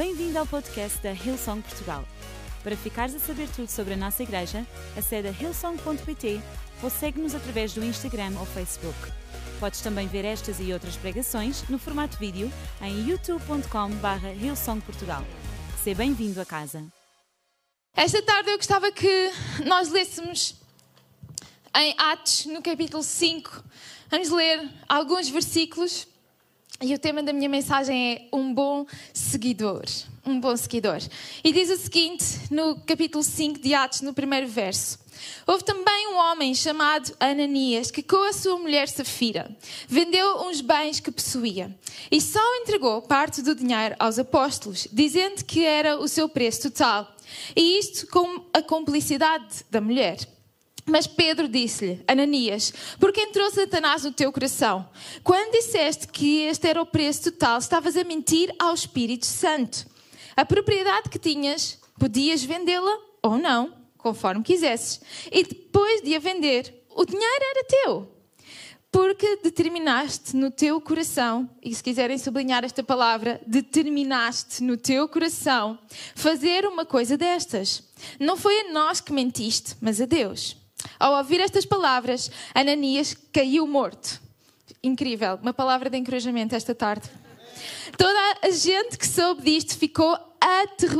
[0.00, 2.02] Bem-vindo ao podcast da Hillsong Portugal.
[2.64, 6.40] Para ficares a saber tudo sobre a nossa igreja, acede a hillsong.pt
[6.82, 8.96] ou segue-nos através do Instagram ou Facebook.
[9.60, 12.50] Podes também ver estas e outras pregações no formato vídeo
[12.80, 15.22] em youtube.com.br hillsongportugal.
[15.84, 16.82] Seja bem-vindo a casa.
[17.94, 19.30] Esta tarde eu gostava que
[19.66, 20.54] nós lêssemos
[21.76, 23.62] em Atos, no capítulo 5.
[24.08, 26.06] Vamos ler alguns versículos
[26.82, 29.84] e o tema da minha mensagem é um bom seguidor.
[30.24, 30.98] Um bom seguidor.
[31.44, 34.98] E diz o seguinte, no capítulo 5 de Atos, no primeiro verso.
[35.46, 39.54] Houve também um homem chamado Ananias que, com a sua mulher Safira,
[39.86, 41.76] vendeu uns bens que possuía
[42.10, 47.14] e só entregou parte do dinheiro aos apóstolos, dizendo que era o seu preço total.
[47.54, 50.18] E isto com a complicidade da mulher.
[50.86, 54.88] Mas Pedro disse-lhe, Ananias, por que entrou Satanás no teu coração?
[55.22, 59.86] Quando disseste que este era o preço total, estavas a mentir ao Espírito Santo.
[60.36, 65.00] A propriedade que tinhas, podias vendê-la ou não, conforme quisesses.
[65.30, 68.20] E depois de a vender, o dinheiro era teu.
[68.90, 75.78] Porque determinaste no teu coração, e se quiserem sublinhar esta palavra, determinaste no teu coração
[76.14, 77.84] fazer uma coisa destas.
[78.18, 80.59] Não foi a nós que mentiste, mas a Deus.
[81.00, 84.20] Ao ouvir estas palavras, Ananias caiu morto.
[84.82, 87.08] Incrível, uma palavra de encorajamento esta tarde.
[87.96, 90.14] Toda a gente que soube disto ficou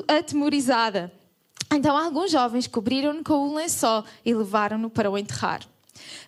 [0.09, 1.13] atemorizada.
[1.71, 5.69] Então alguns jovens cobriram-no com um lençol e levaram-no para o enterrar.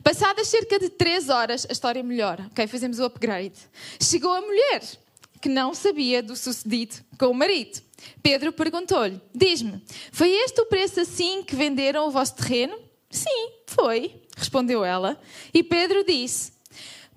[0.05, 2.49] Passadas cerca de três horas, a história melhora.
[2.51, 3.57] Ok, fazemos o upgrade.
[3.99, 4.83] Chegou a mulher,
[5.41, 7.81] que não sabia do sucedido com o marido.
[8.23, 12.92] Pedro perguntou-lhe: Diz-me, foi este o preço assim que venderam o vosso terreno?
[13.13, 15.21] Sim, foi, respondeu ela.
[15.53, 16.53] E Pedro disse: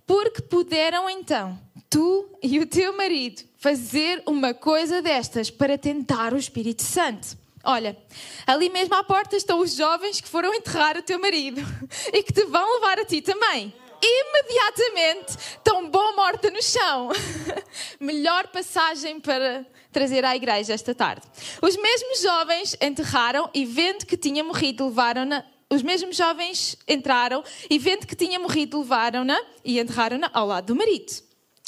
[0.06, 1.58] Porque puderam então
[1.90, 7.38] tu e o teu marido fazer uma coisa destas para tentar o Espírito Santo.
[7.64, 7.98] Olha,
[8.46, 11.62] ali mesmo à porta estão os jovens que foram enterrar o teu marido
[12.14, 13.74] e que te vão levar a ti também.
[14.04, 17.10] Imediatamente, tão bom morta no chão.
[17.98, 21.26] Melhor passagem para trazer à igreja esta tarde.
[21.62, 25.44] Os mesmos jovens enterraram e, vendo que tinha morrido, levaram-na
[25.76, 30.76] os mesmos jovens entraram e, vendo que tinha morrido, levaram-na e enterraram-na ao lado do
[30.76, 31.26] marido.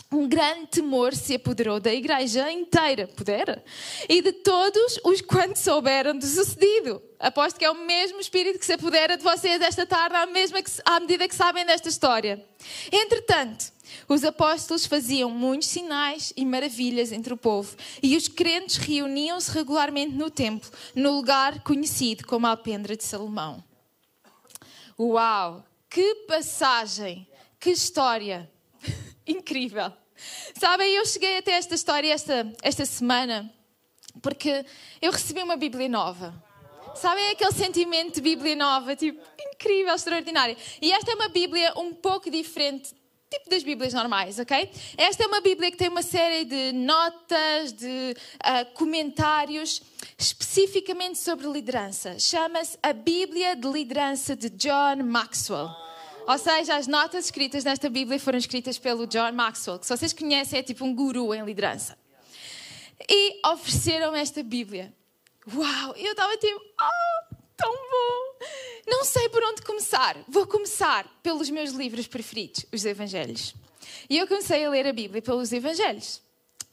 [0.10, 3.62] Um grande temor se apoderou da igreja inteira, pudera,
[4.08, 7.02] e de todos os quantos souberam do sucedido.
[7.20, 10.62] Aposto que é o mesmo espírito que se apodera de vocês esta tarde, à, mesma
[10.62, 12.42] que, à medida que sabem desta história.
[12.90, 13.66] Entretanto,
[14.08, 20.16] os apóstolos faziam muitos sinais e maravilhas entre o povo, e os crentes reuniam-se regularmente
[20.16, 23.67] no templo, no lugar conhecido como a Alpendre de Salomão.
[25.00, 25.66] Uau!
[25.90, 27.28] Que passagem!
[27.60, 28.50] Que história!
[29.28, 29.92] Incrível!
[30.60, 33.54] Sabem, eu cheguei até esta história esta, esta semana
[34.22, 34.66] porque
[35.02, 36.34] eu recebi uma Bíblia nova.
[36.96, 40.58] Sabem aquele sentimento de Bíblia nova, tipo, incrível, extraordinário.
[40.82, 42.96] E esta é uma Bíblia um pouco diferente
[43.30, 44.72] tipo das Bíblias normais, ok?
[44.98, 49.82] Esta é uma Bíblia que tem uma série de notas, de uh, comentários
[50.18, 52.18] especificamente sobre liderança.
[52.20, 55.70] Chama-se a Bíblia de Liderança de John Maxwell.
[56.28, 60.14] Ou seja, as notas escritas nesta Bíblia foram escritas pelo John Maxwell, que se vocês
[60.14, 61.98] conhecem é tipo um guru em liderança.
[63.10, 64.94] E ofereceram esta Bíblia.
[65.54, 65.96] Uau!
[65.96, 68.27] Eu estava tipo, oh, tão bom!
[68.88, 70.18] Não sei por onde começar.
[70.30, 73.54] Vou começar pelos meus livros preferidos, os Evangelhos.
[74.10, 76.22] E eu comecei a ler a Bíblia pelos Evangelhos.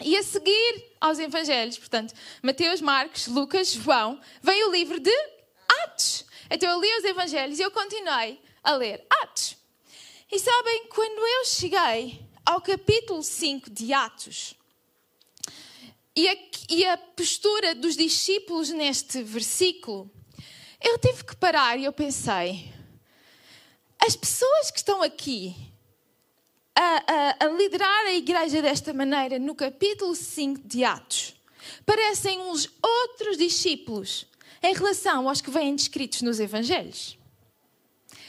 [0.00, 5.10] E a seguir aos Evangelhos, portanto, Mateus, Marcos, Lucas, João, vem o livro de
[5.82, 6.24] Atos.
[6.48, 9.56] Então eu li os Evangelhos e eu continuei a ler Atos.
[10.30, 14.54] E sabem, quando eu cheguei ao capítulo 5 de Atos,
[16.16, 16.36] e a,
[16.70, 20.08] e a postura dos discípulos neste versículo,
[20.84, 22.72] eu tive que parar e eu pensei:
[23.98, 25.56] as pessoas que estão aqui
[26.76, 31.34] a, a, a, liderar a igreja desta maneira no capítulo 5 de Atos
[31.86, 34.26] parecem uns outros discípulos
[34.62, 37.16] em relação aos que vêm descritos nos Evangelhos.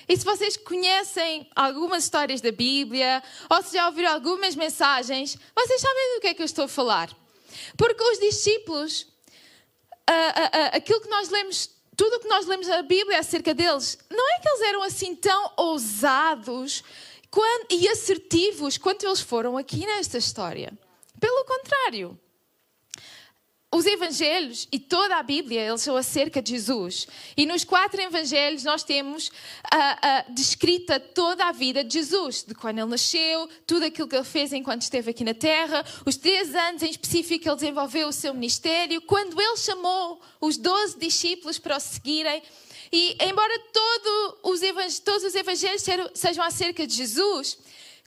[0.08, 5.81] E se vocês conhecem algumas histórias da Bíblia, ou se já ouviram algumas mensagens, vocês
[5.81, 7.10] sabem do que é que eu estou a falar.
[7.75, 9.08] Porque os discípulos,
[10.72, 14.40] aquilo que nós lemos tudo o que nós lemos na Bíblia acerca deles, não é
[14.40, 16.84] que eles eram assim tão ousados
[17.70, 20.72] e assertivos quanto eles foram aqui nesta história.
[21.20, 22.20] Pelo contrário,
[23.75, 27.07] os evangelhos e toda a Bíblia, eles são acerca de Jesus.
[27.36, 32.56] E nos quatro evangelhos nós temos uh, uh, descrita toda a vida de Jesus, de
[32.56, 36.56] quando ele nasceu, tudo aquilo que ele fez enquanto esteve aqui na Terra, os três
[36.56, 41.60] anos em específico que ele desenvolveu o seu ministério, quando ele chamou os doze discípulos
[41.60, 42.42] para o seguirem.
[42.94, 45.83] E embora todo os todos os evangelhos
[46.13, 47.57] sejam acerca de Jesus,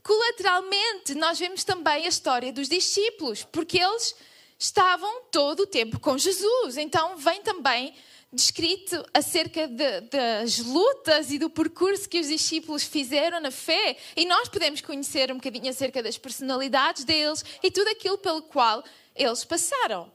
[0.03, 4.15] colateralmente nós vemos também a história dos discípulos, porque eles
[4.59, 6.77] estavam todo o tempo com Jesus.
[6.77, 7.95] Então vem também
[8.33, 13.97] descrito acerca de, das lutas e do percurso que os discípulos fizeram na fé.
[14.17, 18.85] E nós podemos conhecer um bocadinho acerca das personalidades deles e tudo aquilo pelo qual
[19.15, 20.11] eles passaram.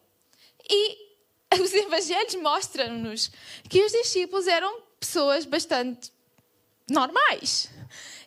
[0.70, 0.98] E
[1.60, 3.32] os evangelhos mostram-nos
[3.70, 6.12] que os discípulos eram pessoas bastante
[6.90, 7.70] normais.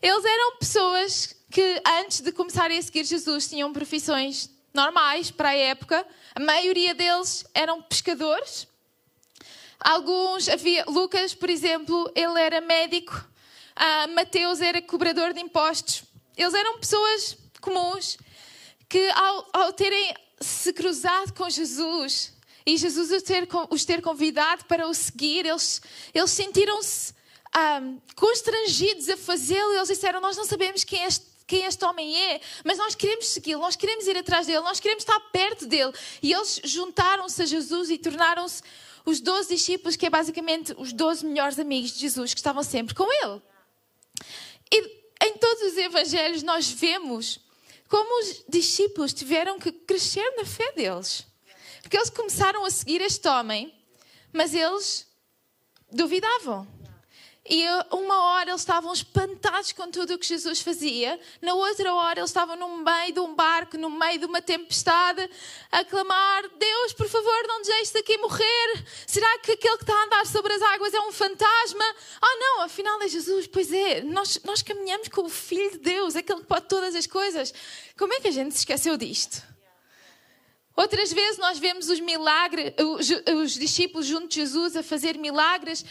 [0.03, 5.56] Eles eram pessoas que antes de começarem a seguir Jesus tinham profissões normais para a
[5.56, 6.06] época.
[6.34, 8.69] A maioria deles eram pescadores.
[9.81, 13.12] Alguns havia Lucas, por exemplo, ele era médico.
[13.76, 16.05] Uh, Mateus era cobrador de impostos.
[16.37, 18.19] Eles eram pessoas comuns
[18.88, 22.32] que ao, ao terem se cruzado com Jesus
[22.64, 25.81] e Jesus os ter, os ter convidado para o seguir, eles,
[26.12, 27.14] eles sentiram-se um,
[27.52, 27.81] ah,
[28.17, 29.73] constrangidos a fazê-lo.
[29.75, 33.29] Eles disseram: Nós não sabemos quem é este quem este homem é, mas nós queremos
[33.29, 35.93] segui-lo, nós queremos ir atrás dele, nós queremos estar perto dele.
[36.21, 38.63] E eles juntaram-se a Jesus e tornaram-se
[39.05, 42.95] os doze discípulos, que é basicamente os doze melhores amigos de Jesus, que estavam sempre
[42.95, 43.41] com ele.
[44.73, 47.39] E em todos os evangelhos nós vemos
[47.89, 51.25] como os discípulos tiveram que crescer na fé deles.
[51.83, 53.73] Porque eles começaram a seguir este homem,
[54.33, 55.07] mas eles
[55.93, 56.67] duvidavam.
[57.49, 62.21] E uma hora eles estavam espantados com tudo o que Jesus fazia, na outra hora
[62.21, 65.29] eles estavam no meio de um barco, no meio de uma tempestade,
[65.71, 68.85] a clamar: Deus, por favor, não deixes aqui morrer.
[69.07, 71.85] Será que aquele que está a andar sobre as águas é um fantasma?
[72.21, 73.47] Ah, oh, não, afinal é Jesus.
[73.47, 77.07] Pois é, nós, nós caminhamos com o Filho de Deus, aquele que pode todas as
[77.07, 77.55] coisas.
[77.97, 79.43] Como é que a gente se esqueceu disto?
[80.77, 85.85] Outras vezes nós vemos os milagres, os, os discípulos junto de Jesus a fazer milagres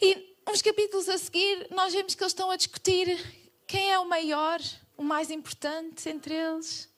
[0.00, 3.18] e uns capítulos a seguir, nós vemos que eles estão a discutir
[3.66, 4.60] quem é o maior,
[4.96, 6.88] o mais importante entre eles.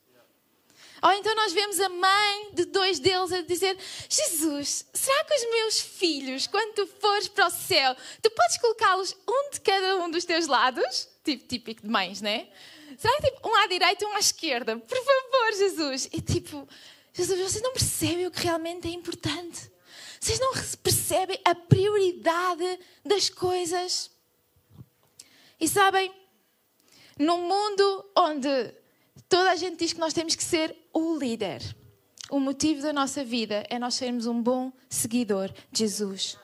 [1.03, 3.77] Ou então nós vemos a mãe de dois deles a dizer:
[4.09, 9.17] Jesus, será que os meus filhos, quando tu fores para o céu, tu podes colocá-los
[9.29, 11.09] um de cada um dos teus lados?
[11.23, 12.49] Tipo, típico de mães, né?
[12.97, 14.77] Será que tipo, um à direita e um à esquerda?
[14.77, 16.09] Por favor, Jesus.
[16.13, 16.67] E tipo,
[17.13, 19.71] Jesus, vocês não percebem o que realmente é importante.
[20.27, 20.53] Vocês não
[20.83, 24.11] percebem a prioridade das coisas?
[25.61, 26.13] E sabem,
[27.17, 28.75] num mundo onde
[29.29, 31.63] toda a gente diz que nós temos que ser o líder,
[32.29, 36.37] o motivo da nossa vida é nós sermos um bom seguidor de Jesus.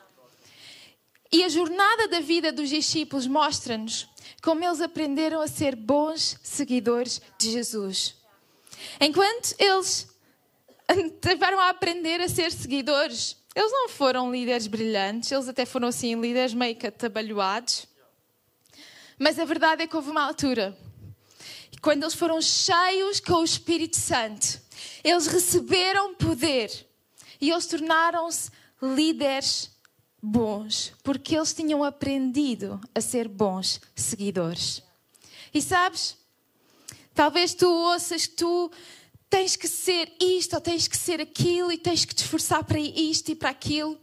[1.32, 4.08] E a jornada da vida dos discípulos mostra-nos
[4.40, 8.14] como eles aprenderam a ser bons seguidores de Jesus.
[9.00, 10.06] Enquanto eles
[11.20, 16.18] tiveram a aprender a ser seguidores, eles não foram líderes brilhantes, eles até foram assim
[16.20, 17.86] líderes meio que atabalhoados.
[19.18, 20.76] Mas a verdade é que houve uma altura,
[21.82, 24.60] quando eles foram cheios com o Espírito Santo,
[25.02, 26.70] eles receberam poder
[27.40, 28.50] e eles tornaram-se
[28.80, 29.70] líderes
[30.22, 34.80] bons, porque eles tinham aprendido a ser bons seguidores.
[35.52, 36.16] E sabes,
[37.12, 38.70] talvez tu ouças que tu
[39.32, 42.78] tens que ser isto ou tens que ser aquilo e tens que te esforçar para
[42.78, 43.98] isto e para aquilo.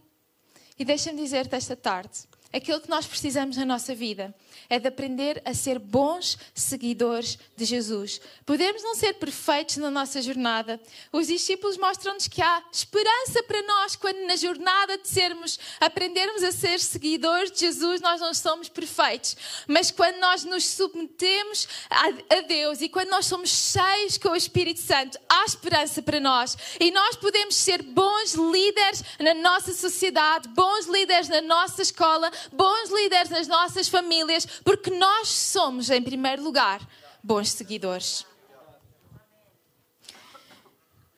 [0.76, 2.18] E deixa-me dizer-te esta tarde:
[2.52, 4.34] aquilo que nós precisamos na nossa vida
[4.70, 8.20] é de aprender a ser bons seguidores de Jesus.
[8.46, 10.80] Podemos não ser perfeitos na nossa jornada.
[11.12, 16.52] Os discípulos mostram-nos que há esperança para nós quando na jornada de sermos, aprendermos a
[16.52, 19.36] ser seguidores de Jesus, nós não somos perfeitos.
[19.66, 24.80] Mas quando nós nos submetemos a Deus e quando nós somos cheios com o Espírito
[24.80, 26.56] Santo, há esperança para nós.
[26.78, 32.90] E nós podemos ser bons líderes na nossa sociedade, bons líderes na nossa escola, bons
[32.90, 36.80] líderes nas nossas famílias, porque nós somos, em primeiro lugar,
[37.22, 38.26] bons seguidores.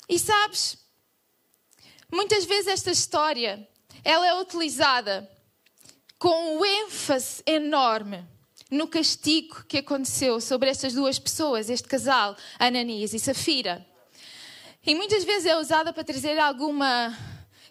[0.08, 0.76] E sabes,
[2.10, 3.66] muitas vezes esta história,
[4.04, 5.30] ela é utilizada
[6.18, 8.26] com um ênfase enorme
[8.70, 13.86] no castigo que aconteceu sobre estas duas pessoas, este casal, Ananias e Safira.
[14.84, 17.16] E muitas vezes é usada para trazer alguma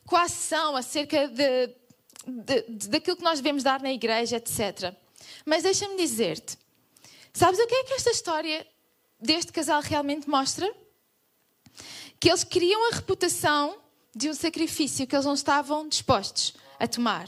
[0.05, 1.67] coação acerca de,
[2.25, 4.94] de, de, daquilo que nós devemos dar na igreja, etc.
[5.46, 6.58] Mas deixa-me dizer-te:
[7.34, 8.66] sabes o que é que esta história
[9.20, 10.72] deste casal realmente mostra?
[12.20, 13.80] Que eles criam a reputação
[14.16, 17.28] de um sacrifício que eles não estavam dispostos a tomar.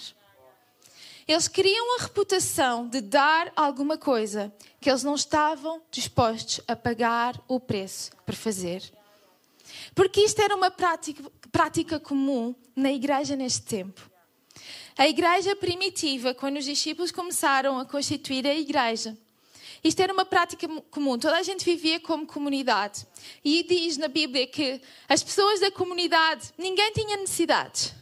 [1.28, 7.42] Eles queriam a reputação de dar alguma coisa que eles não estavam dispostos a pagar
[7.48, 8.84] o preço para fazer.
[9.96, 14.13] Porque isto era uma prática, prática comum na igreja neste tempo.
[14.98, 19.18] A igreja primitiva, quando os discípulos começaram a constituir a igreja,
[19.84, 23.06] isto era uma prática comum, toda a gente vivia como comunidade.
[23.44, 27.94] E diz na Bíblia que as pessoas da comunidade, ninguém tinha necessidades.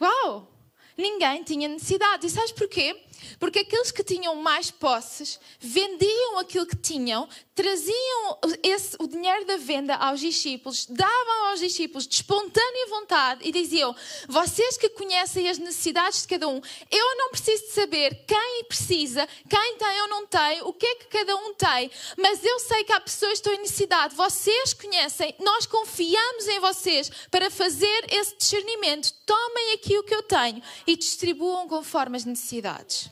[0.00, 0.50] Uau!
[0.96, 2.26] Ninguém tinha necessidade.
[2.26, 3.04] E sabes porquê?
[3.38, 9.56] Porque aqueles que tinham mais posses vendiam aquilo que tinham, traziam esse, o dinheiro da
[9.56, 13.94] venda aos discípulos, davam aos discípulos de espontânea vontade e diziam:
[14.28, 16.60] Vocês que conhecem as necessidades de cada um,
[16.90, 20.94] eu não preciso de saber quem precisa, quem tem ou não tem, o que é
[20.96, 24.14] que cada um tem, mas eu sei que há pessoas que estão em necessidade.
[24.14, 29.12] Vocês conhecem, nós confiamos em vocês para fazer esse discernimento.
[29.26, 33.07] Tomem aqui o que eu tenho e distribuam conforme as necessidades.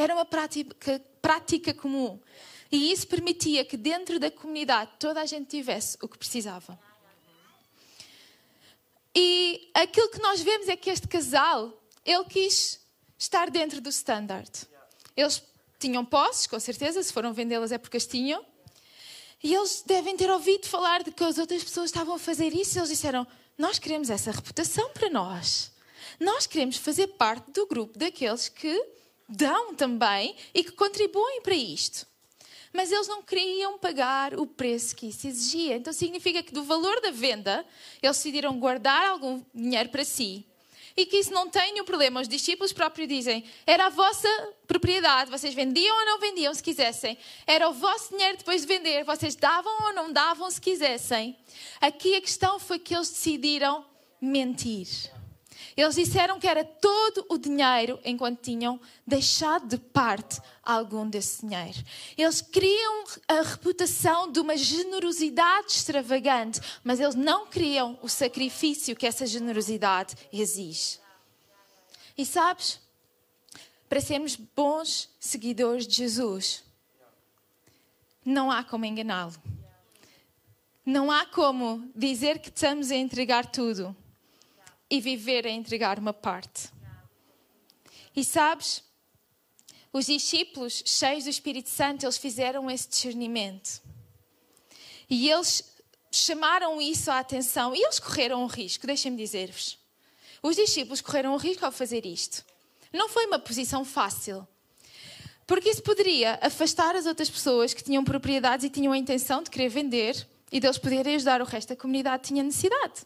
[0.00, 2.18] Era uma prática, prática comum.
[2.72, 6.80] E isso permitia que dentro da comunidade toda a gente tivesse o que precisava.
[9.14, 12.80] E aquilo que nós vemos é que este casal, ele quis
[13.18, 14.50] estar dentro do standard.
[15.14, 15.42] Eles
[15.78, 18.42] tinham posses, com certeza, se foram vendê-las é porque as tinham.
[19.42, 22.78] E eles devem ter ouvido falar de que as outras pessoas estavam a fazer isso.
[22.78, 23.26] E eles disseram:
[23.58, 25.70] Nós queremos essa reputação para nós.
[26.18, 28.98] Nós queremos fazer parte do grupo daqueles que
[29.30, 32.06] dão também e que contribuem para isto.
[32.72, 35.76] Mas eles não queriam pagar o preço que isso exigia.
[35.76, 37.66] Então significa que do valor da venda,
[38.02, 40.46] eles decidiram guardar algum dinheiro para si.
[40.96, 42.20] E que isso não tem nenhum problema.
[42.20, 44.28] Os discípulos próprios dizem: era a vossa
[44.66, 47.16] propriedade, vocês vendiam ou não vendiam se quisessem.
[47.46, 51.36] Era o vosso dinheiro depois de vender, vocês davam ou não davam se quisessem.
[51.80, 53.84] Aqui a questão foi que eles decidiram
[54.20, 55.10] mentir.
[55.76, 61.78] Eles disseram que era todo o dinheiro enquanto tinham deixado de parte algum desse dinheiro.
[62.16, 69.06] Eles queriam a reputação de uma generosidade extravagante, mas eles não queriam o sacrifício que
[69.06, 70.98] essa generosidade exige.
[72.16, 72.80] E sabes,
[73.88, 76.64] para sermos bons seguidores de Jesus,
[78.24, 79.34] não há como enganá-lo.
[80.84, 83.96] Não há como dizer que estamos a entregar tudo
[84.90, 86.68] e viver a entregar uma parte.
[88.14, 88.82] E sabes,
[89.92, 93.80] os discípulos, cheios do Espírito Santo, eles fizeram esse discernimento.
[95.08, 95.64] E eles
[96.10, 99.78] chamaram isso à atenção e eles correram um risco, deixem-me dizer-vos.
[100.42, 102.44] Os discípulos correram um risco ao fazer isto.
[102.92, 104.46] Não foi uma posição fácil.
[105.46, 109.50] Porque isso poderia afastar as outras pessoas que tinham propriedades e tinham a intenção de
[109.50, 113.02] querer vender e deles poderem ajudar o resto da comunidade que tinha necessidade.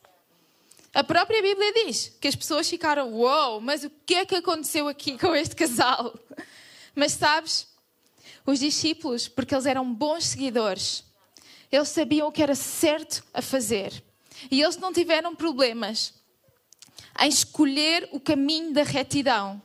[0.95, 4.37] A própria Bíblia diz que as pessoas ficaram, uou, wow, mas o que é que
[4.37, 6.15] aconteceu aqui com este casal?
[6.95, 7.67] Mas sabes,
[8.47, 11.05] os discípulos, porque eles eram bons seguidores,
[11.73, 14.05] eles sabiam o que era certo a fazer.
[14.49, 16.15] E eles não tiveram problemas
[17.21, 19.61] em escolher o caminho da retidão,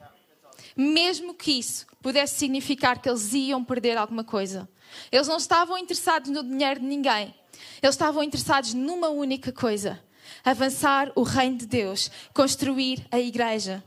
[0.75, 4.67] mesmo que isso pudesse significar que eles iam perder alguma coisa.
[5.11, 7.35] Eles não estavam interessados no dinheiro de ninguém,
[7.83, 10.01] eles estavam interessados numa única coisa:
[10.43, 13.83] avançar o reino de Deus, construir a igreja.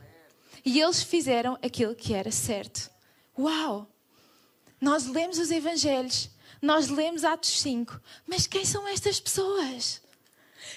[0.65, 2.89] E eles fizeram aquilo que era certo.
[3.37, 3.87] Uau!
[4.79, 6.29] Nós lemos os Evangelhos,
[6.61, 10.01] nós lemos Atos 5, mas quem são estas pessoas?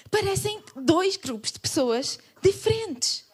[0.09, 3.25] Parecem dois grupos de pessoas diferentes.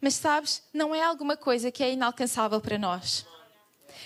[0.00, 3.26] Mas sabes, não é alguma coisa que é inalcançável para nós.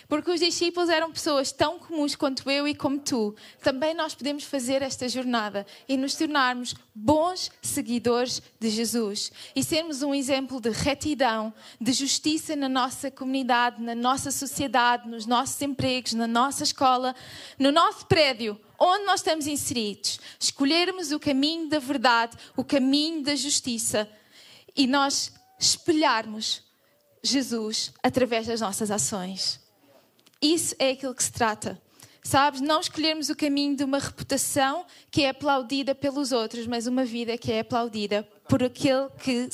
[0.09, 3.35] Porque os discípulos eram pessoas tão comuns quanto eu e como tu.
[3.63, 10.03] Também nós podemos fazer esta jornada e nos tornarmos bons seguidores de Jesus e sermos
[10.03, 16.13] um exemplo de retidão, de justiça na nossa comunidade, na nossa sociedade, nos nossos empregos,
[16.13, 17.15] na nossa escola,
[17.59, 20.21] no nosso prédio, onde nós estamos inseridos.
[20.39, 24.09] Escolhermos o caminho da verdade, o caminho da justiça
[24.77, 26.63] e nós espelharmos
[27.23, 29.64] Jesus através das nossas ações.
[30.45, 31.81] Isso é aquilo que se trata.
[32.23, 37.03] Sabes, não escolhermos o caminho de uma reputação que é aplaudida pelos outros, mas uma
[37.03, 39.49] vida que é aplaudida por aquele que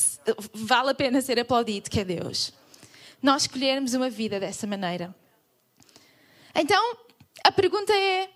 [0.52, 2.52] vale a pena ser aplaudido, que é Deus.
[3.22, 5.14] Nós escolhermos uma vida dessa maneira.
[6.56, 6.96] Então,
[7.44, 8.28] a pergunta é: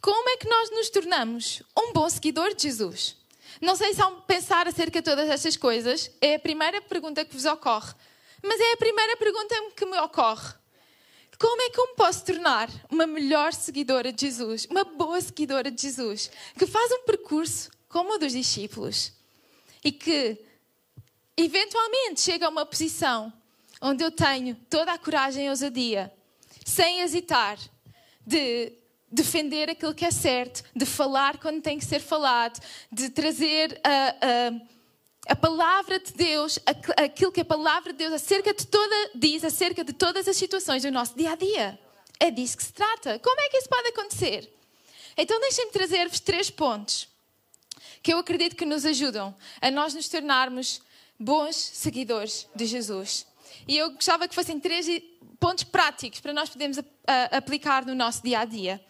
[0.00, 3.16] como é que nós nos tornamos um bom seguidor de Jesus?
[3.60, 7.34] Não sei se ao pensar acerca de todas estas coisas, é a primeira pergunta que
[7.34, 7.92] vos ocorre,
[8.42, 10.54] mas é a primeira pergunta que me ocorre.
[11.38, 15.70] Como é que eu me posso tornar uma melhor seguidora de Jesus, uma boa seguidora
[15.70, 19.16] de Jesus, que faz um percurso como o dos discípulos?
[19.86, 20.36] e que
[21.36, 23.32] eventualmente chega a uma posição
[23.80, 26.12] onde eu tenho toda a coragem e ousadia,
[26.64, 27.56] sem hesitar,
[28.26, 28.72] de
[29.08, 34.08] defender aquilo que é certo, de falar quando tem que ser falado, de trazer a,
[34.08, 34.75] a,
[35.26, 36.58] a palavra de Deus,
[36.96, 40.82] aquilo que a palavra de Deus acerca de toda, diz acerca de todas as situações
[40.82, 41.78] do nosso dia a dia.
[42.18, 43.18] É disso que se trata.
[43.18, 44.52] Como é que isso pode acontecer?
[45.16, 47.08] Então deixem-me trazer-vos três pontos
[48.02, 50.80] que eu acredito que nos ajudam a nós nos tornarmos
[51.18, 53.26] bons seguidores de Jesus.
[53.66, 54.86] E eu gostava que fossem três
[55.40, 56.78] pontos práticos para nós podermos
[57.32, 58.80] aplicar no nosso dia a dia.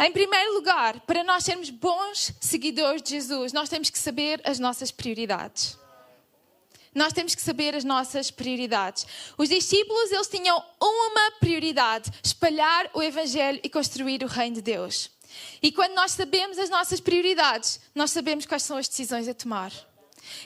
[0.00, 4.60] Em primeiro lugar, para nós sermos bons seguidores de Jesus, nós temos que saber as
[4.60, 5.76] nossas prioridades.
[6.94, 9.06] Nós temos que saber as nossas prioridades.
[9.36, 15.10] Os discípulos, eles tinham uma prioridade: espalhar o evangelho e construir o reino de Deus.
[15.60, 19.72] E quando nós sabemos as nossas prioridades, nós sabemos quais são as decisões a tomar.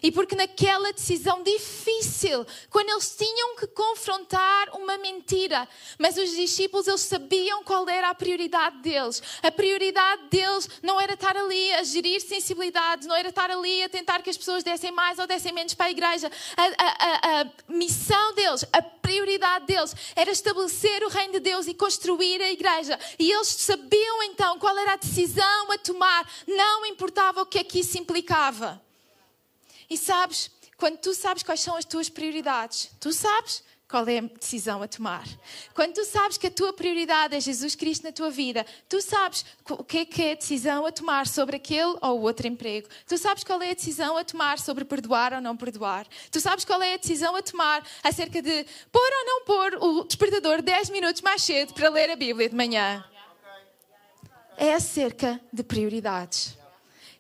[0.03, 6.87] E porque naquela decisão difícil, quando eles tinham que confrontar uma mentira, mas os discípulos
[6.87, 9.23] eles sabiam qual era a prioridade deles.
[9.43, 13.89] A prioridade deles não era estar ali a gerir sensibilidades, não era estar ali a
[13.89, 16.31] tentar que as pessoas dessem mais ou dessem menos para a igreja.
[16.57, 21.67] A, a, a, a missão deles, a prioridade deles era estabelecer o reino de Deus
[21.67, 22.99] e construir a igreja.
[23.19, 27.83] E eles sabiam então qual era a decisão a tomar, não importava o que aqui
[27.83, 28.81] se implicava.
[29.93, 34.23] E sabes, quando tu sabes quais são as tuas prioridades, tu sabes qual é a
[34.23, 35.29] decisão a tomar.
[35.75, 39.45] Quando tu sabes que a tua prioridade é Jesus Cristo na tua vida, tu sabes
[39.69, 42.89] o que é que é a decisão a tomar sobre aquele ou outro emprego.
[43.07, 46.07] Tu sabes qual é a decisão a tomar sobre perdoar ou não perdoar.
[46.31, 50.05] Tu sabes qual é a decisão a tomar acerca de pôr ou não pôr o
[50.05, 53.05] despertador 10 minutos mais cedo para ler a Bíblia de manhã.
[54.57, 56.62] É acerca de prioridades.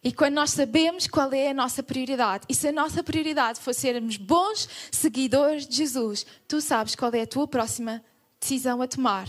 [0.05, 3.73] E quando nós sabemos qual é a nossa prioridade, e se a nossa prioridade for
[3.73, 8.03] sermos bons seguidores de Jesus, tu sabes qual é a tua próxima
[8.41, 9.29] decisão a tomar,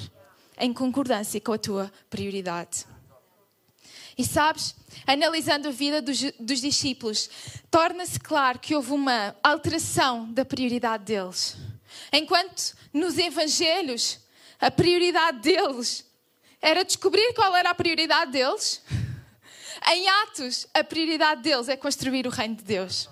[0.58, 2.86] em concordância com a tua prioridade.
[4.18, 4.76] E sabes,
[5.06, 7.30] analisando a vida dos, dos discípulos,
[7.70, 11.56] torna-se claro que houve uma alteração da prioridade deles.
[12.12, 14.20] Enquanto nos Evangelhos,
[14.60, 16.04] a prioridade deles
[16.60, 18.82] era descobrir qual era a prioridade deles
[19.92, 23.10] em Atos, a prioridade deles é construir o reino de Deus.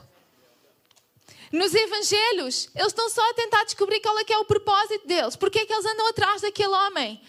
[1.52, 5.36] Nos Evangelhos, eles estão só a tentar descobrir qual é que é o propósito deles.
[5.36, 7.22] Porque é que eles andam atrás daquele homem?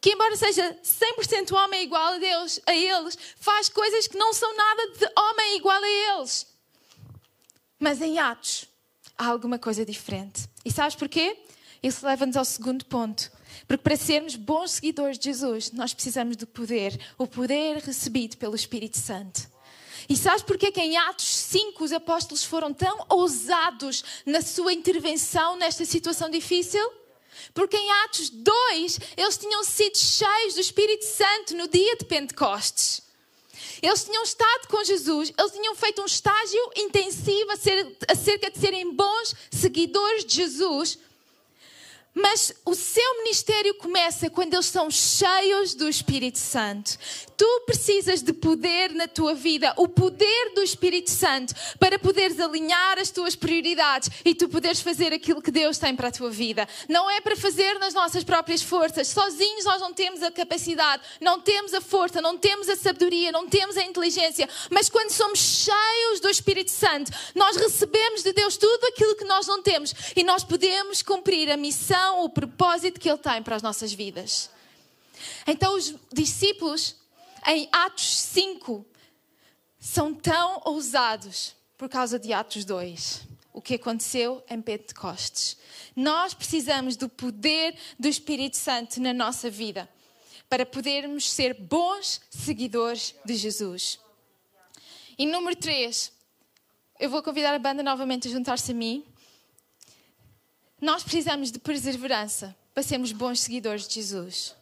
[0.00, 4.54] Que, embora seja 100% homem igual a Deus, a eles, faz coisas que não são
[4.56, 6.46] nada de homem igual a eles.
[7.80, 8.66] Mas em Atos,
[9.18, 10.48] há alguma coisa diferente.
[10.64, 11.36] E sabes porquê?
[11.82, 13.30] Isso leva-nos ao segundo ponto.
[13.66, 18.54] Porque para sermos bons seguidores de Jesus, nós precisamos do poder, o poder recebido pelo
[18.54, 19.48] Espírito Santo.
[20.08, 25.56] E sabes porquê que em Atos 5 os apóstolos foram tão ousados na sua intervenção
[25.56, 26.82] nesta situação difícil?
[27.54, 33.02] Porque em Atos 2 eles tinham sido cheios do Espírito Santo no dia de Pentecostes.
[33.82, 37.50] Eles tinham estado com Jesus, eles tinham feito um estágio intensivo
[38.08, 40.98] acerca de serem bons seguidores de Jesus
[42.14, 46.96] mas o seu ministério começa quando eles são cheios do Espírito Santo.
[47.36, 52.98] Tu precisas de poder na tua vida, o poder do Espírito Santo, para poderes alinhar
[52.98, 56.68] as tuas prioridades e tu poderes fazer aquilo que Deus tem para a tua vida.
[56.88, 59.08] Não é para fazer nas nossas próprias forças.
[59.08, 63.48] Sozinhos nós não temos a capacidade, não temos a força, não temos a sabedoria, não
[63.48, 64.48] temos a inteligência.
[64.70, 69.48] Mas quando somos cheios do Espírito Santo, nós recebemos de Deus tudo aquilo que nós
[69.48, 73.56] não temos e nós podemos cumprir a missão missão, o propósito que Ele tem para
[73.56, 74.50] as nossas vidas.
[75.46, 76.96] Então, os discípulos,
[77.46, 78.84] em Atos 5,
[79.78, 83.22] são tão ousados por causa de Atos 2.
[83.52, 85.56] O que aconteceu em Pentecostes.
[85.94, 89.88] Nós precisamos do poder do Espírito Santo na nossa vida
[90.48, 94.00] para podermos ser bons seguidores de Jesus.
[95.16, 96.12] E número 3,
[96.98, 99.04] eu vou convidar a banda novamente a juntar-se a mim.
[100.80, 104.54] Nós precisamos de perseverança para sermos bons seguidores de Jesus.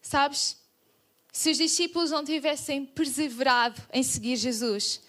[0.00, 0.56] Sabes?
[1.32, 5.02] Se os discípulos não tivessem perseverado em seguir Jesus,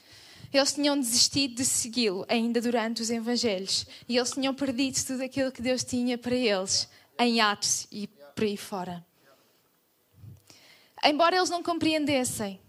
[0.51, 5.51] eles tinham desistido de segui-lo ainda durante os evangelhos e eles tinham perdido tudo aquilo
[5.51, 9.05] que Deus tinha para eles em Atos e por aí fora.
[11.03, 12.59] Embora eles não compreendessem,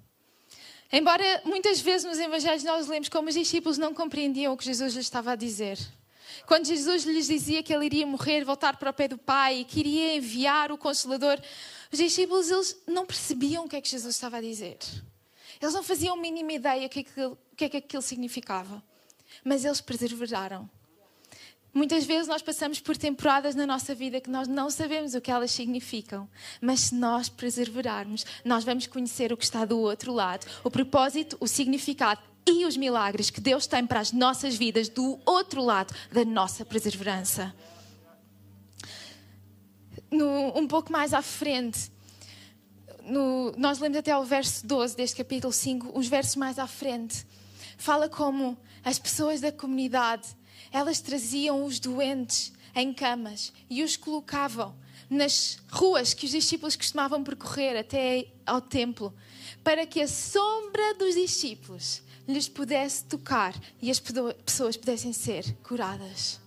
[0.92, 4.94] embora muitas vezes nos evangelhos nós lemos como os discípulos não compreendiam o que Jesus
[4.94, 5.78] lhes estava a dizer.
[6.46, 9.64] Quando Jesus lhes dizia que ele iria morrer, voltar para o pé do Pai e
[9.64, 11.40] que iria enviar o Consolador,
[11.92, 14.78] os discípulos eles não percebiam o que é que Jesus estava a dizer.
[15.60, 18.02] Eles não faziam a mínima ideia o que, é que, o que é que aquilo
[18.02, 18.82] significava.
[19.44, 20.68] Mas eles perseveraram.
[21.72, 25.30] Muitas vezes nós passamos por temporadas na nossa vida que nós não sabemos o que
[25.30, 26.28] elas significam,
[26.60, 31.36] mas se nós perseverarmos, nós vamos conhecer o que está do outro lado, o propósito,
[31.38, 35.94] o significado e os milagres que Deus tem para as nossas vidas do outro lado
[36.12, 37.54] da nossa perseverança.
[40.10, 41.90] No, um pouco mais à frente,
[43.04, 47.26] no, nós lemos até o verso 12 deste capítulo 5, os versos mais à frente,
[47.76, 50.36] fala como as pessoas da comunidade
[50.72, 54.74] elas traziam os doentes em camas e os colocavam
[55.08, 59.14] nas ruas que os discípulos costumavam percorrer até ao templo,
[59.64, 66.38] para que a sombra dos discípulos lhes pudesse tocar e as pessoas pudessem ser curadas.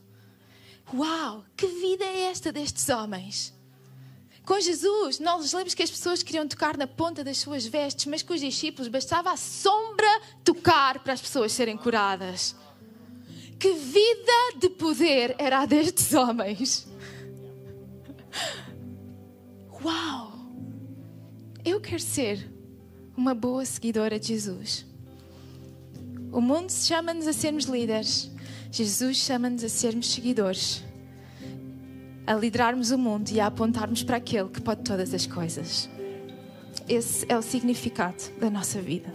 [0.94, 3.54] Uau, que vida é esta destes homens?
[4.46, 8.22] Com Jesus, nós lemos que as pessoas queriam tocar na ponta das suas vestes, mas
[8.22, 10.08] com os discípulos bastava a sombra
[10.44, 12.56] tocar para as pessoas serem curadas.
[13.60, 16.88] Que vida de poder era a destes homens!
[19.84, 20.34] Uau!
[21.63, 22.52] Eu quero ser
[23.15, 24.90] uma boa seguidora de Jesus.
[26.32, 28.32] O mundo chama-nos a sermos líderes.
[28.72, 30.84] Jesus chama-nos a sermos seguidores.
[32.26, 35.89] A liderarmos o mundo e a apontarmos para aquele que pode todas as coisas.
[36.88, 39.13] Esse é o significado da nossa vida.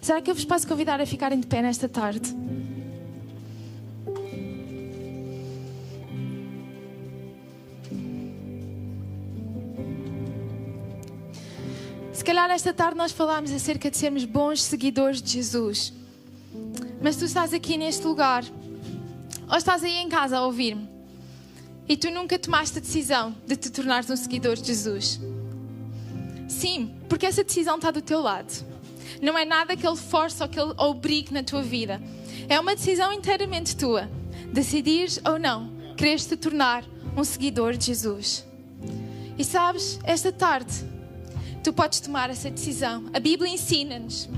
[0.00, 2.34] Será que eu vos posso convidar a ficarem de pé nesta tarde?
[12.26, 15.92] calhar esta tarde nós falámos acerca de sermos bons seguidores de Jesus.
[17.06, 18.44] Mas tu estás aqui neste lugar,
[19.48, 20.88] ou estás aí em casa a ouvir-me,
[21.88, 25.20] e tu nunca tomaste a decisão de te tornares um seguidor de Jesus.
[26.48, 28.52] Sim, porque essa decisão está do teu lado.
[29.22, 32.02] Não é nada que ele force ou que ele obrigue na tua vida.
[32.48, 34.10] É uma decisão inteiramente tua.
[34.52, 36.84] Decidir ou não, quereres te tornar
[37.16, 38.44] um seguidor de Jesus.
[39.38, 40.74] E sabes, esta tarde
[41.62, 43.04] tu podes tomar essa decisão.
[43.14, 44.28] A Bíblia ensina-nos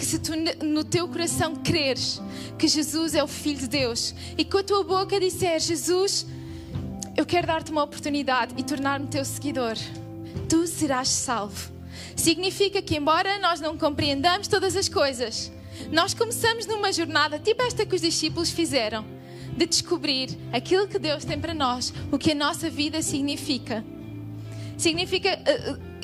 [0.00, 0.32] que se tu
[0.64, 2.22] no teu coração creres
[2.58, 6.26] que Jesus é o Filho de Deus e com a tua boca disser Jesus,
[7.14, 9.74] eu quero dar-te uma oportunidade e tornar-me teu seguidor,
[10.48, 11.70] tu serás salvo.
[12.16, 15.52] Significa que, embora nós não compreendamos todas as coisas,
[15.92, 19.04] nós começamos numa jornada tipo esta que os discípulos fizeram,
[19.54, 23.84] de descobrir aquilo que Deus tem para nós, o que a nossa vida significa.
[24.78, 25.38] Significa.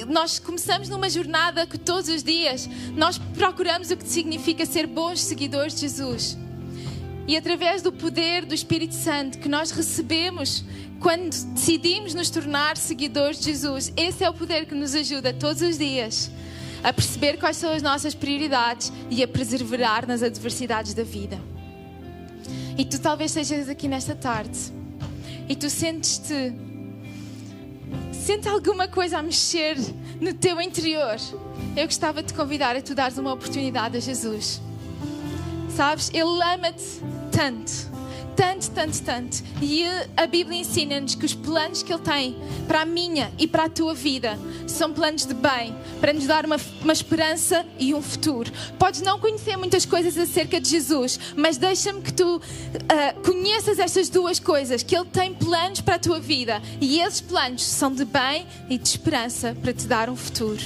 [0.08, 5.20] Nós começamos numa jornada que todos os dias nós procuramos o que significa ser bons
[5.20, 6.38] seguidores de Jesus.
[7.26, 10.64] E através do poder do Espírito Santo que nós recebemos
[11.00, 15.60] quando decidimos nos tornar seguidores de Jesus, esse é o poder que nos ajuda todos
[15.60, 16.30] os dias
[16.82, 21.38] a perceber quais são as nossas prioridades e a perseverar nas adversidades da vida.
[22.78, 24.58] E tu talvez estejas aqui nesta tarde
[25.48, 26.52] e tu sentes-te
[28.26, 29.76] sente alguma coisa a mexer
[30.20, 31.16] no teu interior,
[31.76, 34.60] eu gostava de te convidar a tu dares uma oportunidade a Jesus.
[35.70, 37.88] Sabes, Ele ama-te tanto,
[38.36, 39.42] tanto, tanto, tanto.
[39.62, 39.84] E
[40.16, 42.36] a Bíblia ensina-nos que os planos que Ele tem
[42.68, 46.44] para a minha e para a tua vida são planos de bem, para nos dar
[46.44, 48.52] uma, uma esperança e um futuro.
[48.78, 52.40] Podes não conhecer muitas coisas acerca de Jesus, mas deixa-me que tu uh,
[53.24, 57.64] conheças estas duas coisas: que Ele tem planos para a tua vida e esses planos
[57.64, 60.62] são de bem e de esperança para te dar um futuro.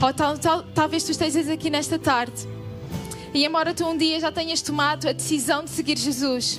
[0.00, 2.56] Ou tal, tal, talvez tu estejas aqui nesta tarde
[3.36, 6.58] e, embora tu um dia já tenhas tomado a decisão de seguir Jesus,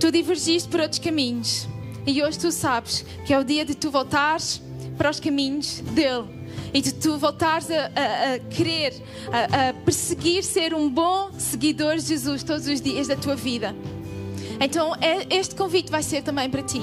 [0.00, 1.68] tu divergiste por outros caminhos.
[2.06, 4.60] E hoje tu sabes que é o dia de tu voltares
[4.96, 6.24] para os caminhos dele
[6.72, 8.94] e de tu voltares a, a, a querer,
[9.30, 13.76] a, a, perseguir ser um bom seguidor de Jesus todos os dias da tua vida.
[14.58, 16.82] Então, é, este convite vai ser também para ti.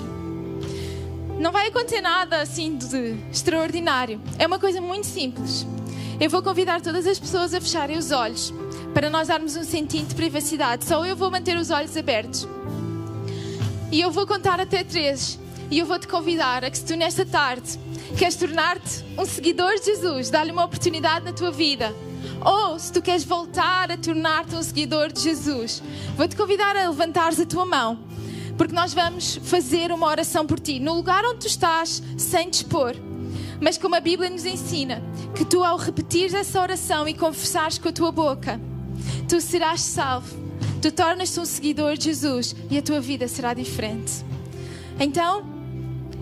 [1.39, 4.21] Não vai acontecer nada assim de extraordinário.
[4.37, 5.65] É uma coisa muito simples.
[6.19, 8.53] Eu vou convidar todas as pessoas a fecharem os olhos
[8.93, 10.85] para nós darmos um sentido de privacidade.
[10.85, 12.47] Só eu vou manter os olhos abertos.
[13.91, 15.39] E eu vou contar até três.
[15.71, 17.79] E eu vou te convidar a que, se tu nesta tarde
[18.17, 21.93] queres tornar-te um seguidor de Jesus, dá-lhe uma oportunidade na tua vida.
[22.43, 25.81] Ou se tu queres voltar a tornar-te um seguidor de Jesus,
[26.15, 27.99] vou-te convidar a levantares a tua mão,
[28.57, 32.95] porque nós vamos fazer uma oração por ti, no lugar onde tu estás, sem dispor.
[33.59, 35.01] Mas como a Bíblia nos ensina,
[35.35, 38.59] que tu ao repetir essa oração e confessares com a tua boca,
[39.27, 40.46] tu serás salvo
[40.87, 44.23] tu tornas-te um seguidor de Jesus e a tua vida será diferente.
[44.97, 45.45] Então,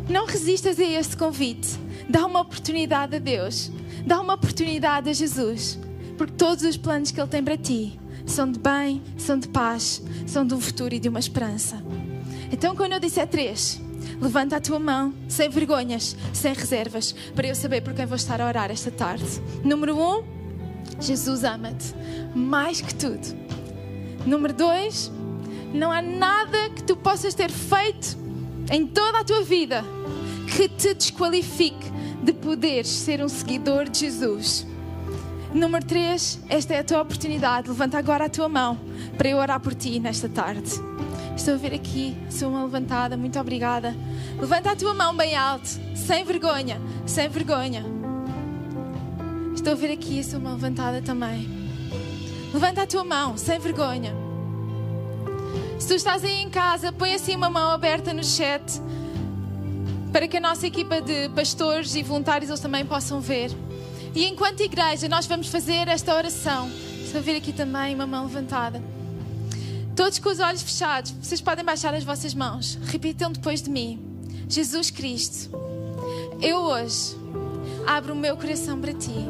[0.09, 1.77] não resistas a este convite.
[2.09, 3.71] Dá uma oportunidade a Deus.
[4.07, 5.77] Dá uma oportunidade a Jesus.
[6.17, 10.01] Porque todos os planos que Ele tem para ti são de bem, são de paz,
[10.25, 11.83] são de um futuro e de uma esperança.
[12.51, 13.79] Então, quando eu disser três,
[14.19, 18.41] levanta a tua mão, sem vergonhas, sem reservas, para eu saber por quem vou estar
[18.41, 19.25] a orar esta tarde.
[19.63, 20.23] Número um,
[20.99, 21.93] Jesus ama-te
[22.33, 23.44] mais que tudo.
[24.25, 25.11] Número dois,
[25.73, 28.17] não há nada que tu possas ter feito
[28.71, 29.83] em toda a tua vida
[30.55, 31.91] que te desqualifique
[32.23, 34.65] de poderes ser um seguidor de Jesus.
[35.53, 37.69] Número 3, esta é a tua oportunidade.
[37.69, 38.77] Levanta agora a tua mão
[39.17, 40.71] para eu orar por ti nesta tarde.
[41.35, 43.95] Estou a ver aqui, sou uma levantada, muito obrigada.
[44.39, 47.85] Levanta a tua mão bem alto, sem vergonha, sem vergonha.
[49.53, 51.54] Estou a ver aqui, sou uma levantada também.
[52.55, 54.15] Levanta a tua mão, sem vergonha.
[55.77, 58.63] Se tu estás aí em casa, põe assim uma mão aberta no chat
[60.09, 63.51] para que a nossa equipa de pastores e voluntários eles também possam ver.
[64.15, 66.71] E enquanto igreja, nós vamos fazer esta oração.
[67.03, 68.81] Estou a ver aqui também uma mão levantada.
[69.93, 72.79] Todos com os olhos fechados, vocês podem baixar as vossas mãos.
[72.85, 73.99] Repitam depois de mim.
[74.47, 75.49] Jesus Cristo,
[76.41, 77.17] eu hoje
[77.85, 79.27] abro o meu coração para ti.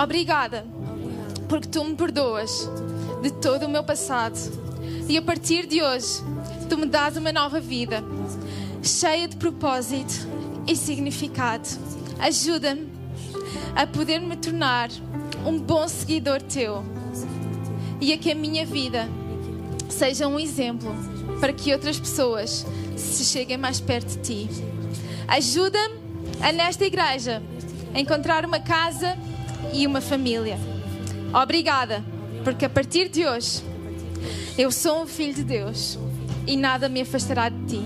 [0.00, 0.64] Obrigada,
[1.48, 2.70] porque tu me perdoas
[3.22, 4.36] de todo o meu passado.
[5.08, 6.22] E a partir de hoje,
[6.68, 8.04] tu me dás uma nova vida
[8.82, 10.26] cheia de propósito
[10.66, 11.68] e significado.
[12.18, 12.88] Ajuda-me
[13.74, 14.90] a poder me tornar
[15.46, 16.84] um bom seguidor teu
[18.00, 19.08] e a que a minha vida
[19.88, 20.94] seja um exemplo
[21.40, 24.48] para que outras pessoas se cheguem mais perto de ti.
[25.26, 25.98] Ajuda-me
[26.40, 27.42] a nesta igreja
[27.94, 29.16] encontrar uma casa
[29.72, 30.58] e uma família.
[31.32, 32.02] Obrigada,
[32.42, 33.62] porque a partir de hoje
[34.56, 35.98] eu sou um filho de Deus
[36.46, 37.82] e nada me afastará de ti.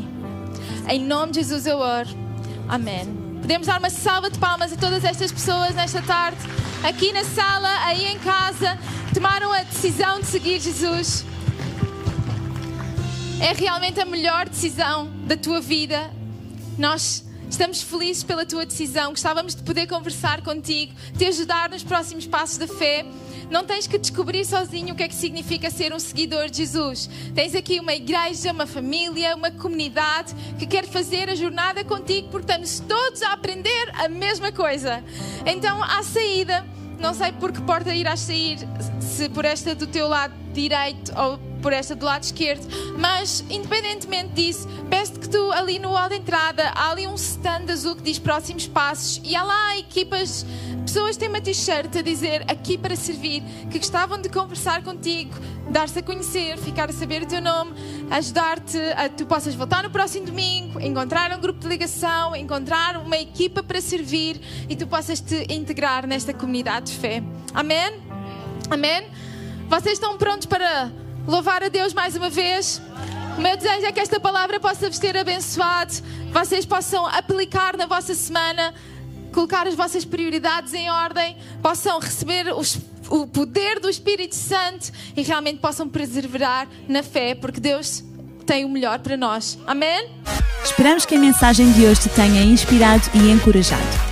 [0.89, 2.09] Em nome de Jesus eu oro.
[2.69, 3.05] Amém.
[3.41, 6.39] Podemos dar uma salva de palmas a todas estas pessoas nesta tarde,
[6.85, 8.79] aqui na sala, aí em casa,
[9.13, 11.25] tomaram a decisão de seguir Jesus.
[13.41, 16.11] É realmente a melhor decisão da tua vida.
[16.79, 19.11] Nós estamos felizes pela tua decisão.
[19.11, 23.05] Gostávamos de poder conversar contigo, te ajudar nos próximos passos da fé.
[23.53, 27.11] Não tens que descobrir sozinho o que é que significa ser um seguidor de Jesus.
[27.35, 32.51] Tens aqui uma igreja, uma família, uma comunidade que quer fazer a jornada contigo, porque
[32.51, 35.05] estamos todos a aprender a mesma coisa.
[35.45, 36.65] Então, à saída,
[36.99, 38.59] não sei por que porta irás sair,
[39.03, 42.67] se por esta do teu lado direito ou por esta do lado esquerdo,
[42.99, 47.71] mas independentemente disso, peço que tu ali no hall de entrada há ali um stand
[47.71, 50.45] azul que diz próximos passos e há lá equipas,
[50.85, 55.33] pessoas têm uma t-shirt a dizer aqui para servir, que gostavam de conversar contigo,
[55.71, 57.73] dar-se a conhecer, ficar a saber o teu nome,
[58.11, 63.17] ajudar-te a tu possas voltar no próximo domingo, encontrar um grupo de ligação, encontrar uma
[63.17, 67.23] equipa para servir e tu possas te integrar nesta comunidade de fé.
[67.55, 68.03] Amém?
[68.69, 69.05] Amém?
[69.73, 70.93] Vocês estão prontos para
[71.27, 72.79] louvar a Deus mais uma vez.
[73.39, 75.95] O meu desejo é que esta palavra possa vos ter abençoado,
[76.31, 78.75] vocês possam aplicar na vossa semana,
[79.33, 85.23] colocar as vossas prioridades em ordem, possam receber os, o poder do Espírito Santo e
[85.23, 88.05] realmente possam perseverar na fé, porque Deus
[88.45, 89.59] tem o melhor para nós.
[89.67, 90.11] Amém?
[90.63, 94.12] Esperamos que a mensagem de hoje te tenha inspirado e encorajado.